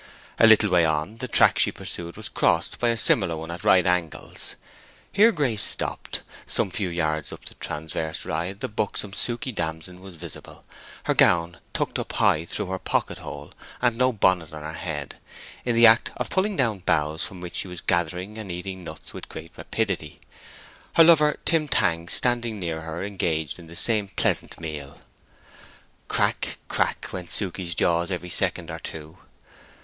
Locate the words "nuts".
18.83-19.13